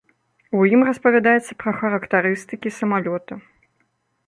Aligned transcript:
У 0.59 0.61
ім 0.75 0.81
распавядаецца 0.87 1.51
пра 1.65 1.71
характарыстыкі 1.83 2.75
самалёта. 2.81 3.33